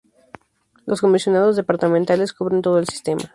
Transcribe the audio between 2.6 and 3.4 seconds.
todo el sistema.